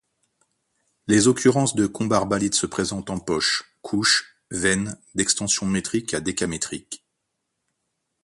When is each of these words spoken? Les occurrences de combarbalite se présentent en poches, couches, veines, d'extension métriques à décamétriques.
Les 1.05 1.27
occurrences 1.27 1.75
de 1.75 1.85
combarbalite 1.85 2.55
se 2.55 2.65
présentent 2.65 3.11
en 3.11 3.19
poches, 3.19 3.75
couches, 3.83 4.35
veines, 4.49 4.97
d'extension 5.13 5.67
métriques 5.67 6.15
à 6.15 6.21
décamétriques. 6.21 7.05